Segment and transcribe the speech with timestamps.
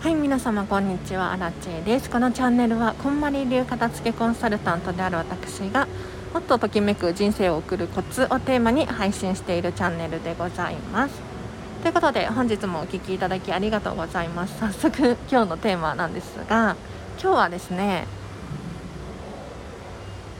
[0.00, 1.32] はい皆様こんにちは。
[1.32, 2.10] アラチェです。
[2.10, 5.88] このチャンネルはこんまり流片付けコンサルタントである私が
[6.34, 11.14] もっとときめく人生を送るコツをテーマに配信しているチャンネルでございます。
[11.82, 14.60] ということで本日もお聴きいただきありがとうございます。
[14.60, 16.76] 早速今日のテーマなんですが
[17.20, 18.06] 今日はですね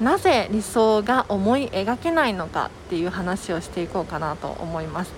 [0.00, 5.12] なぜ理想が思い描けないのかっていう話をしていこうかなと思います。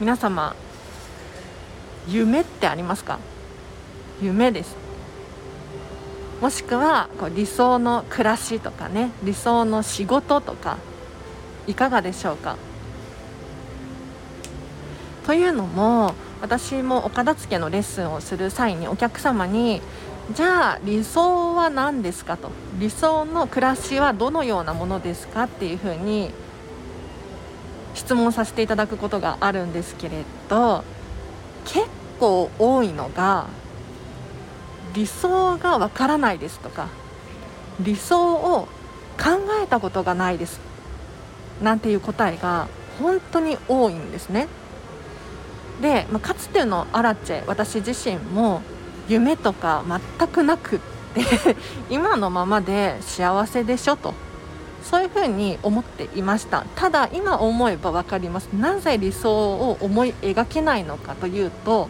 [0.00, 0.56] 皆様
[2.08, 3.18] 夢ってありますか？
[4.22, 4.76] 夢です。
[6.40, 10.78] もしくはこう理想の暮らしとかね理想の仕事とか
[11.66, 12.56] いかがでしょうか？
[15.26, 19.80] というのも私もお片付けのレッスンをする際にお客様に
[20.34, 26.30] じゃあ理想は何ですかと理想の暮らしはどのようなものですかっていうふうに
[27.94, 30.84] 質問させていただくことがあるんですけれど
[31.64, 31.86] 結
[32.20, 33.46] 構多いのが
[34.94, 36.88] 理想がわからないですとか
[37.80, 38.68] 理想を
[39.18, 40.60] 考えたことがないです
[41.62, 42.68] なんていう答えが
[43.00, 44.46] 本当に多いんですね。
[45.82, 48.62] で、まあ、かつてのアラチェ私自身も
[49.08, 49.84] 夢とか
[50.18, 50.78] 全くなくっ
[51.14, 51.22] て
[51.90, 54.14] 今のままで幸せでしょと。
[54.84, 56.64] そういうふうに思っていました。
[56.76, 58.48] ただ今思えば分かります。
[58.52, 61.88] なぜ理想を思い描けないのかというと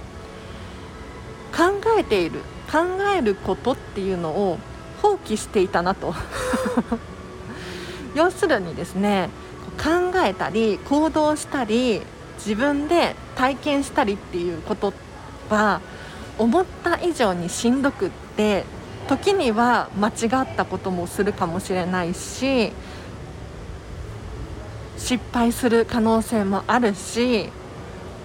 [1.52, 2.78] 考えている考
[3.16, 4.58] えることっていうのを
[5.02, 6.14] 放棄していたなと。
[8.14, 9.28] 要するにですね
[9.76, 12.02] 考えたり行動したり
[12.38, 14.92] 自分で体験したりっていうこと
[15.50, 15.80] は
[16.38, 18.64] 思った以上にしんどくって
[19.08, 22.72] 時には間違ったこともするかもしれないし
[25.04, 27.50] 失敗する可能性もあるし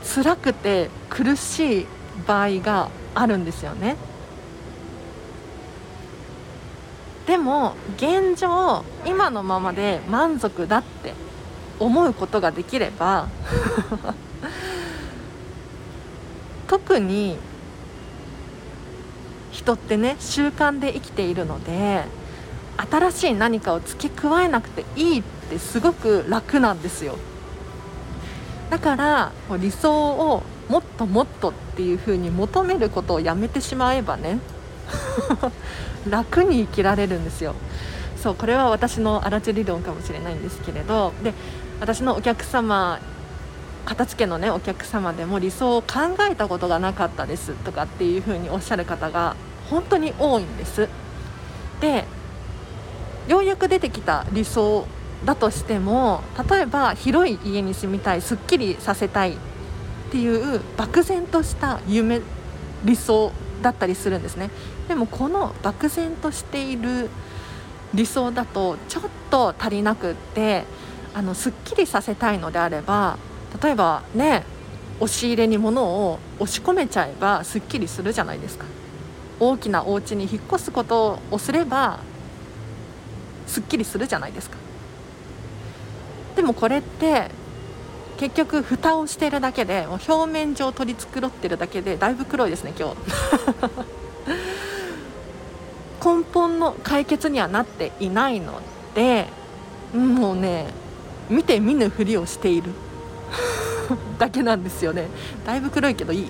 [0.01, 1.85] 辛くて苦しい
[2.25, 3.97] 場合があるんですよね。
[7.27, 11.13] でも現状今のままで満足だって
[11.81, 13.27] 思うことができれば
[16.67, 17.37] 特に
[19.51, 22.05] 人ってね習慣で生きているので
[22.89, 27.17] 新しい何かを付け加えなくていいってってすごく楽なんですよ。
[28.69, 34.39] だから理想をもっともっとっていう風に求めることをやめてしまえばね
[36.07, 37.55] 楽に生きられるんですよ。
[38.15, 41.33] そうこれは私の荒地理論かもしれないんですけれどで
[41.79, 42.99] 私のお客様
[43.85, 49.37] 片付けのねお客様でも理想を考えたことがなかったですとかっていう風におっしゃる方が
[49.69, 50.89] 本当に多いんです。
[51.79, 52.05] で
[53.27, 54.85] ようやく出てきた理想
[55.25, 59.35] だとしても例えば広い家に住みたいすっきりさせたいっ
[60.11, 62.21] ていう漠然とした夢
[62.85, 63.31] 理想
[63.61, 64.49] だったりするんですね。
[64.87, 67.09] でもこの漠然としている
[67.93, 70.63] 理想だとちょっと足りなくって
[71.13, 73.17] あのすっきりさせたいのであれば
[73.61, 74.45] 例えばね
[74.99, 78.65] 押し入れに物を押し込めちゃえばすっきりするじゃないですか。
[79.39, 81.99] 大きなお家に引っ越すことをすれば
[83.47, 84.57] すっきりするじゃないですか。
[86.39, 87.29] でもこれって
[88.17, 92.95] 結局蓋をしてるだけでもう表面上取り繕ってるだけでだいぶ黒いですね今日。
[96.01, 98.61] 根本の解決にはなっていないの
[98.95, 99.27] で
[99.93, 100.67] もうね
[101.29, 102.71] 見て見ぬふりをしている。
[104.17, 105.07] だけなんですよね。
[105.45, 106.25] だいぶ黒いけどいい？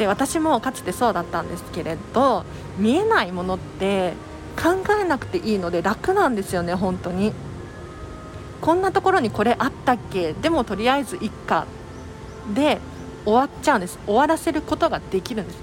[0.00, 2.42] で私もかつてそうだったんですけれど
[2.76, 4.14] 見えないものって
[4.60, 7.32] 考えなくていいので楽なんですよね本当に。
[8.62, 10.32] こんなところにこれあったっけ？
[10.32, 11.66] でもとりあえずいっか。
[12.54, 12.78] で
[13.24, 13.98] 終わっちゃうんです。
[14.06, 15.58] 終わらせることができるんです。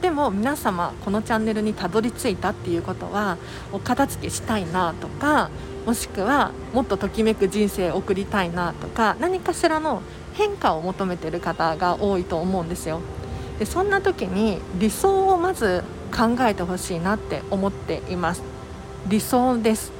[0.00, 3.36] でも皆様このチャンネルにたどり着いたっていうことは
[3.72, 5.50] お片付けしたいなとか
[5.86, 10.02] もしくはもっとときめく人生を送りたいなとか何かしらの
[10.34, 13.00] 変化を求めてる方が多いと思うんですよ。
[13.58, 15.82] でそんな時に理想をまず
[16.14, 18.42] 考えてほしいなって思っています。
[19.08, 19.95] 理想です。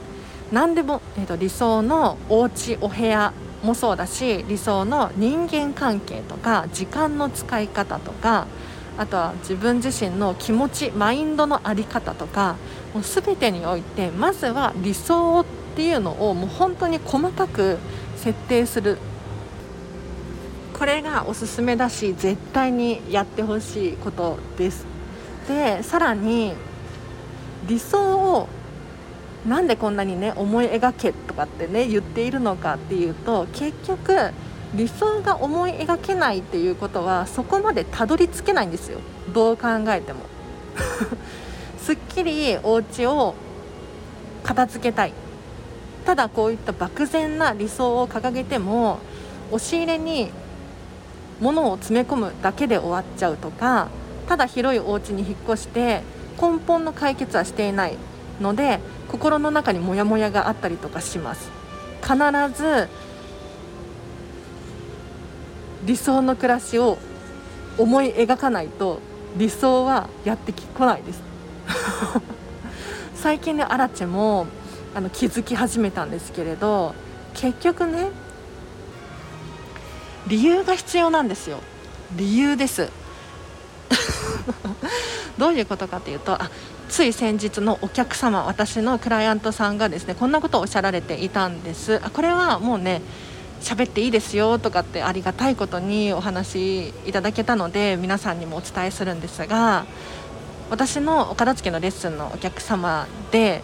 [0.52, 3.32] 何でも、えーと、理想のお家お部屋
[3.62, 8.46] もそうだし理想の人間関係とか時間の使い方とか
[8.96, 12.56] あとは自分自身の気持ちマインドの在り方とか
[12.94, 15.44] もう全てにおいてまずは理想っ
[15.74, 17.78] ていうのをもう本当に細かく
[18.16, 18.98] 設定する。
[20.72, 24.86] これがおすすめだし絶対にやってほしいことです。
[25.48, 26.54] でさらに
[27.66, 28.48] 理想を
[29.46, 34.32] なんでこんなにね思い描けとかってね言っているのかっていうと結局
[34.74, 38.98] 理想が思い描けないっていうことはそこまでたどり着けないんですよ。
[39.32, 40.20] どう考えても。
[41.78, 43.34] すっきりお家を
[44.42, 45.12] 片付けたい。
[46.04, 48.98] ただこういった漠然な理想を掲げても
[49.50, 50.30] 押し入れに
[51.40, 53.88] 物を詰め込むだけで終わっちゃうとか
[54.28, 56.02] ただ広いお家に引っ越して
[56.40, 57.96] 根本の解決はしていない。
[58.40, 61.50] ので心の中にモヤモヤがあったりとかします。
[62.02, 62.16] 必
[62.54, 62.88] ず
[65.84, 66.98] 理想の暮らしを
[67.78, 69.00] 思い描かないと
[69.36, 71.22] 理想はやってこないです。
[73.14, 74.46] 最近ねアラチェも
[74.94, 76.94] あの気づき始めたんですけれど
[77.34, 78.10] 結局ね
[80.26, 81.60] 理由が必要なんですよ。
[82.16, 82.90] 理由です。
[85.38, 86.50] どういうことかというとあ
[86.88, 92.00] つい先日のお客様私のクライアントさんがですねこんなことをおっしゃられていたんです。
[92.04, 93.02] あこれはもうね
[93.60, 99.86] 喋っていいですよとかってありがたいことにお話いただけたので皆さんにもお伝えするんですが
[100.70, 103.62] 私のお片付けのレッスンのお客様で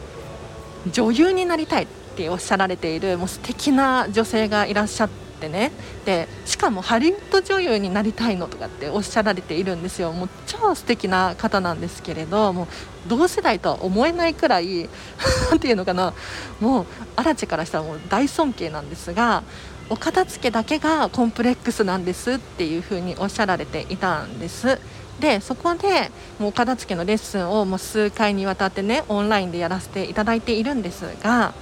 [0.91, 1.87] 女優になりたいっ
[2.17, 5.73] ておっしゃられているもう素敵な女性がいらっしゃってね。
[6.05, 10.13] でしかもハリウッド女優になりたいのとかっておっしゃられているんですよ。
[10.13, 12.67] もう超素敵な方なんですけれどもう
[13.09, 14.89] 同世代とは思えないくらい
[15.51, 16.13] 何ていうのかな。
[16.61, 16.87] もう
[17.17, 19.43] アラチェからしたらもう大尊敬なんですが
[19.91, 24.79] お片付けだけがコンプレックスなんですっていうふうにおっしゃられていたんです。
[25.21, 31.53] でそこでもうお片付けのレッスンをもう数回にわたってねオンラインでやらせていただいているんですが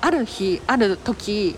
[0.00, 1.56] ある日ある時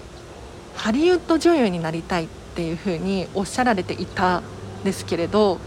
[0.78, 4.42] ハリウッド女優になりたいっていうふうにおっしゃられていたん
[4.84, 5.58] ですけれど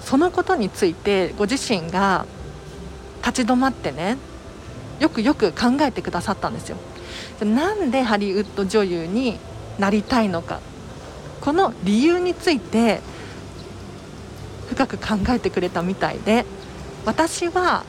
[0.00, 2.26] そのことについてご自身が
[3.24, 4.18] 立ち止まってね
[4.98, 6.76] よくよく考えてくださったんですよ。
[7.40, 9.38] なんでハリウッド女優に
[9.78, 10.60] なりたいのか。
[11.40, 13.00] この理由について
[14.68, 16.44] 深く考えてくれたみたいで
[17.04, 17.84] 私は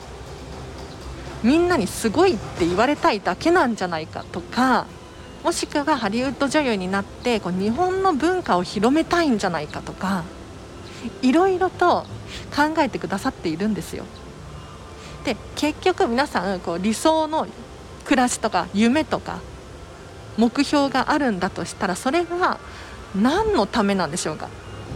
[1.42, 4.86] みんなにすごいって言われたいだけなんじゃないかとか
[5.44, 10.24] もしくはハリウッド女優になってこう日本の文化を広めたいんじゃないかとか
[11.22, 12.04] いろいろと
[12.54, 14.04] 考えてくださっているんですよ。
[15.24, 17.46] で結局皆さんこう理想の
[18.04, 19.38] 暮らしとか夢とか
[20.36, 22.58] 目標があるんだとしたらそれは
[23.14, 24.48] 何のためなんでしょうか？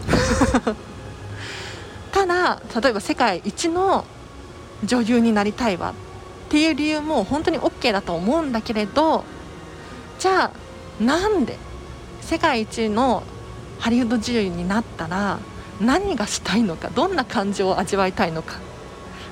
[2.12, 4.04] ただ例えば世界一の
[4.84, 5.94] 女優になりたいわっ
[6.50, 9.24] ていう理由も本当に OK だと思うんだけれど
[10.22, 11.56] じゃあなんで
[12.20, 13.24] 世界一の
[13.80, 15.40] ハリウッド女優になったら
[15.80, 18.60] 何がしたいのかどんな感情を味わいたいのか。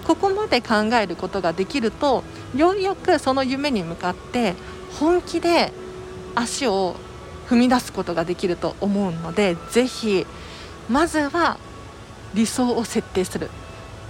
[0.05, 2.25] ここまで考えることができると
[2.57, 4.55] ようやくその夢に向かって
[4.99, 5.71] 本気で
[6.35, 6.97] 足を
[7.49, 10.27] 踏み出すことができると思うのでぜひ
[10.89, 11.59] まずは
[12.35, 13.49] 理想を設定する。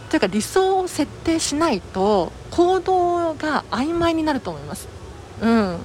[0.09, 4.89] というか理想を設定しないと行動が曖昧になると思います。
[5.43, 5.79] うん。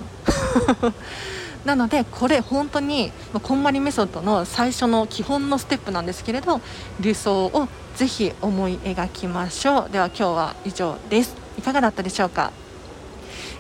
[1.66, 3.12] なのでこれ本当に
[3.42, 6.62] こんまりメソッドの最初の基本のステップなんですけれど
[7.00, 9.90] 理想をぜひ思い描きましょう。
[9.90, 11.34] では今日は以上です。
[11.58, 12.52] いかがだったでしょうか？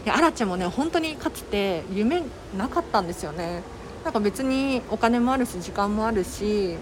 [0.06, 2.22] いやアラチェもね本当にかつて夢
[2.56, 3.64] なかったんですよね。
[4.04, 6.76] なんか別にお金もあるし時間もあるし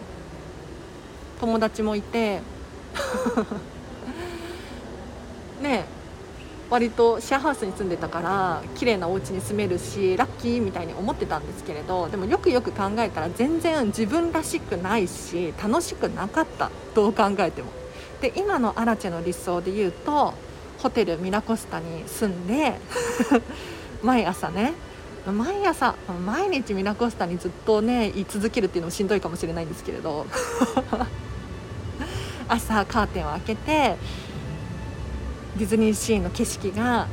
[1.39, 2.42] 友達もいて。
[5.62, 5.86] ね
[6.74, 17.70] 割とシェアハウスに住んでたから綺麗なお家に住めるしラッキーみたいに思ってたんですけれどでもよくよく考えたら全然自分らしくないし楽しくなかったどう考えても。
[18.22, 20.34] で今のアラチェの理想で言うと
[20.80, 22.74] ホテルミラコスタに住んで
[24.01, 24.74] 毎朝ね
[25.27, 25.94] 毎朝
[26.25, 30.25] 毎日ミラコスタにずっとね居続けるっていうのもしんどいかもしれないんですけれど
[32.50, 33.96] 朝カーテンを開けて
[35.57, 37.07] ディズニーシーの景色が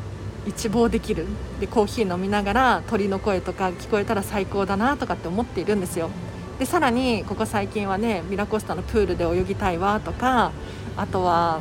[0.47, 1.27] 一望できる。
[1.61, 6.11] でコーヒー飲みながら鳥の声とか聞こえたら最高だなとかって思っているんですよ。
[6.59, 10.53] でさらにここ最近はねミラコスタのプールで泳ぎたいわとか
[10.97, 11.61] あとは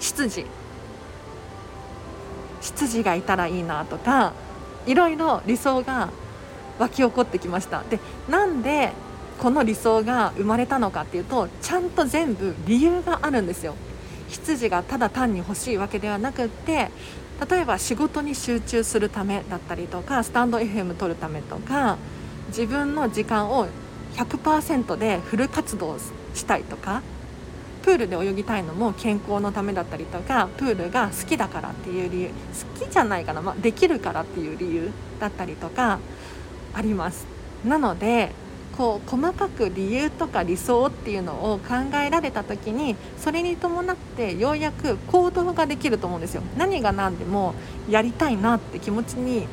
[0.00, 0.46] 執事。
[2.60, 4.34] 執事がいたらいいなとか
[4.86, 6.10] いろいろ理想が
[6.78, 7.82] 湧き起こってきました。
[7.88, 8.92] でなんで
[9.38, 13.74] この理想が生まれたのかっていうとちゃんと全部理由があるんですよ。
[14.28, 16.90] 羊がただ単に欲しいわけではなくって
[17.50, 21.98] 例えば仕事に集中するためだったりとかスタンド FM 取るためとか
[22.48, 23.68] 自分の時間を
[24.14, 25.98] 100%でフル活動
[26.34, 27.02] したいとか
[27.82, 35.98] プールで泳ぎたいのも健康のためだったりとかプールが好きだからっていう理由好きじゃないかな、まあ、できるからっていう理由だったりとか
[36.74, 37.26] あります。
[37.64, 38.32] なので
[38.78, 46.42] こう細かく理由とか理想っていうのを考えられた時にそれに伴ってようやく行動ができると思うんですよ。
[46.56, 47.54] 何が何でも
[47.90, 49.48] やりたいなって気持ちに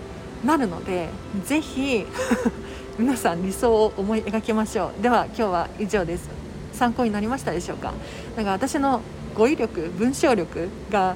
[0.45, 1.09] なるので
[1.43, 2.05] ぜひ
[2.99, 5.01] 皆さん理想を思い描きましょう。
[5.01, 6.29] では今日は以上です。
[6.71, 7.93] 参考になりましたでしょうか？
[8.37, 9.01] なか私の
[9.35, 11.15] 語彙力文章力が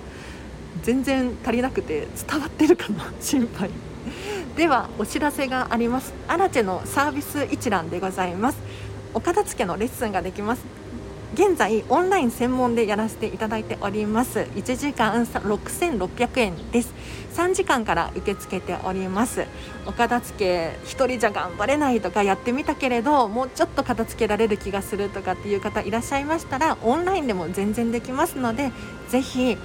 [0.82, 3.70] 全然足りなくて伝わってるかな 心配。
[4.56, 6.14] ではお知らせがあります。
[6.28, 8.58] アラチェのサービス一覧でございます。
[9.14, 10.64] お片付けのレッスンができます。
[11.34, 14.40] 現在オンライン専門でやらせていただいております。
[14.56, 16.94] 1時間6600円です。
[17.36, 19.46] 3時間から受け付けております。
[19.86, 28.72] お片付け1人じゃ頑張れないとかやってみたけれどもうちょっと片付けられる気がするとかっていう方いらっしゃいましたらオンラインでも全然できますので
[29.08, 29.58] ぜひ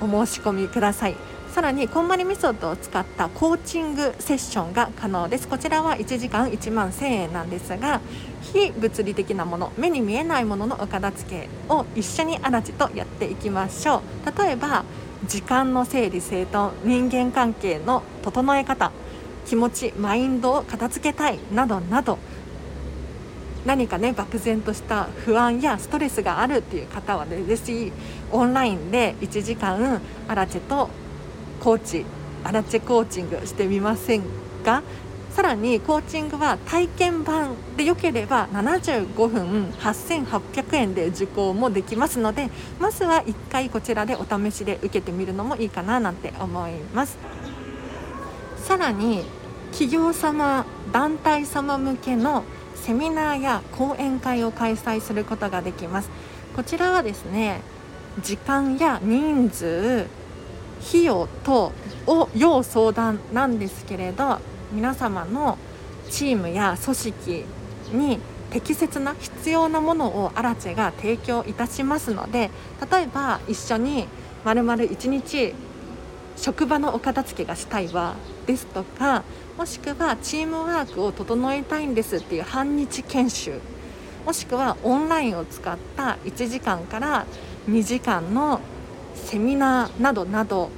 [0.00, 1.33] お申し込みください。
[1.54, 5.46] さらにこんまりメソッドを使ったコーチングセッションが可能です。
[5.46, 8.00] こちらは1時間1万1000円なんですが
[8.42, 14.42] 非物理的なもの目に見えないもののお片付けを一緒にあらちとやっていきましょう。
[14.42, 14.82] 例えば
[15.28, 18.90] 時間の整理整頓人間関係の整え方
[19.46, 22.18] 気持ちマインドを片付けたいなどなど
[23.64, 27.92] 何かね漠然とした不安やストレスがあるっていう方はねぜひ
[28.32, 30.90] オンラインで1時間アラチェと
[31.64, 32.04] コーチ
[32.44, 34.22] アラチェコーチングしてみません
[34.62, 34.82] か？
[35.30, 47.16] さらにコーチングは体験版でよければ75分8800円で受講もできますのでまずは1回こちらでお試しで受けてみるのもいいかななんて思います。
[48.58, 49.24] さらに
[49.70, 52.44] 企業様団体様向けの
[52.74, 56.10] セミナーや講演会を開催することができます。
[56.54, 57.62] こちらはですね
[58.22, 60.06] 時間や人数
[60.86, 61.72] 費用等
[62.06, 64.38] を要相談なんですけれど
[64.72, 65.58] 皆様の
[66.10, 67.44] チームや組織
[67.92, 68.18] に
[68.50, 72.50] 適切な必要なものをアラチェが提供いたしますので
[72.90, 74.06] 例えば一緒に
[74.44, 75.54] まるまる1日
[76.36, 78.14] 職場のお片付けがしたいわ
[78.46, 79.24] ですとか
[79.56, 83.60] もしくはチームワークを整えたいんですっていう半日研修
[84.26, 87.26] もしくはオンラインを使った1時間から
[87.68, 88.60] 2時間の
[89.14, 90.70] セミナーなどなど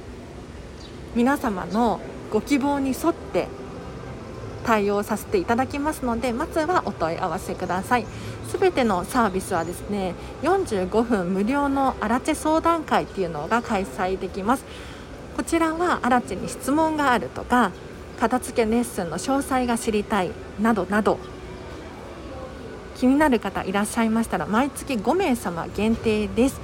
[1.15, 1.99] 皆様の
[2.31, 3.47] ご希望に沿って
[4.65, 8.05] 対応させていただきますのでまずはお問い合わせください。
[8.49, 14.65] すべてのサービスはですね45分無料のアラチェ相談会っていうのが開催できます。
[15.35, 17.71] こちらはアラチェに質問があるとか
[18.19, 21.19] 片付けレッスンの詳細が知りたいなどなど
[22.95, 26.59] 気になる方いらっしゃいましたら毎月5名様限定です。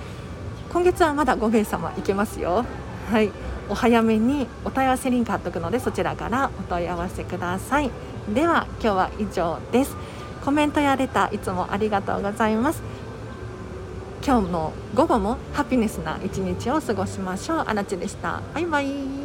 [0.73, 2.65] 今月はまだ5名様いけますよ。
[3.11, 3.31] はい。
[3.69, 7.91] お早めにお問い合わせリンク貼っとくのでそちらからお問い合わせください。
[8.33, 9.95] では今日は以上です。
[10.43, 12.81] コメントやレターいつもありがとうございます。
[14.25, 17.57] 今日の午後もハピネスな一日を過ごしましょう。
[17.59, 18.41] あらちでした。
[18.53, 19.22] バイバイ。